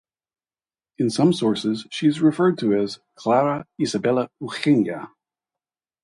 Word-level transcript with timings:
In 0.97 1.11
some 1.11 1.31
sources, 1.31 1.85
she 1.91 2.07
is 2.07 2.21
referred 2.23 2.57
to 2.57 2.73
as 2.73 2.99
Clara 3.13 3.67
Isabella 3.79 4.31
Eugenia. 4.39 5.11